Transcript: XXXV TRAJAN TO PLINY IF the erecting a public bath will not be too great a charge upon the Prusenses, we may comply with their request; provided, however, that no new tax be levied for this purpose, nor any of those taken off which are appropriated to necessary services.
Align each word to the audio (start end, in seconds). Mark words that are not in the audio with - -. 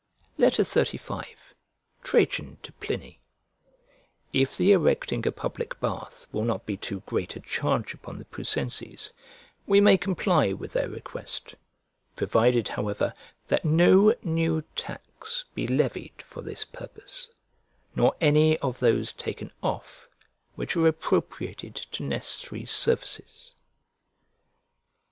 XXXV 0.39 1.25
TRAJAN 2.03 2.57
TO 2.63 2.71
PLINY 2.73 3.19
IF 4.33 4.57
the 4.57 4.71
erecting 4.71 5.27
a 5.27 5.31
public 5.31 5.79
bath 5.79 6.25
will 6.31 6.43
not 6.43 6.65
be 6.65 6.75
too 6.75 7.01
great 7.05 7.35
a 7.35 7.39
charge 7.39 7.93
upon 7.93 8.17
the 8.17 8.25
Prusenses, 8.25 9.11
we 9.67 9.79
may 9.79 9.97
comply 9.99 10.53
with 10.53 10.73
their 10.73 10.89
request; 10.89 11.53
provided, 12.15 12.69
however, 12.69 13.13
that 13.45 13.63
no 13.63 14.15
new 14.23 14.63
tax 14.75 15.45
be 15.53 15.67
levied 15.67 16.19
for 16.23 16.41
this 16.41 16.65
purpose, 16.65 17.27
nor 17.95 18.15
any 18.19 18.57
of 18.57 18.79
those 18.79 19.11
taken 19.11 19.51
off 19.61 20.07
which 20.55 20.75
are 20.75 20.87
appropriated 20.87 21.75
to 21.75 22.01
necessary 22.01 22.65
services. 22.65 23.53